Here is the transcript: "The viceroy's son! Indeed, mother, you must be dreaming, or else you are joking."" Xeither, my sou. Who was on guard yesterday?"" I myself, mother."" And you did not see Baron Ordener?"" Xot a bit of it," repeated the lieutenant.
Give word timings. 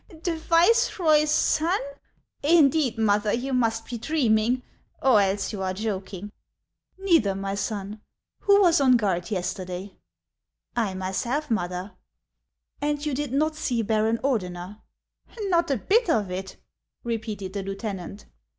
"The 0.23 0.35
viceroy's 0.35 1.29
son! 1.29 1.79
Indeed, 2.41 2.97
mother, 2.97 3.31
you 3.33 3.53
must 3.53 3.85
be 3.87 3.99
dreaming, 3.99 4.63
or 4.99 5.21
else 5.21 5.53
you 5.53 5.61
are 5.61 5.75
joking."" 5.75 6.31
Xeither, 6.99 7.37
my 7.39 7.53
sou. 7.53 7.85
Who 8.39 8.61
was 8.63 8.81
on 8.81 8.97
guard 8.97 9.29
yesterday?"" 9.29 9.95
I 10.75 10.95
myself, 10.95 11.51
mother."" 11.51 11.91
And 12.81 13.05
you 13.05 13.13
did 13.13 13.31
not 13.31 13.55
see 13.55 13.83
Baron 13.83 14.17
Ordener?"" 14.23 14.79
Xot 15.37 15.69
a 15.69 15.77
bit 15.77 16.09
of 16.09 16.31
it," 16.31 16.55
repeated 17.03 17.53
the 17.53 17.61
lieutenant. 17.61 18.25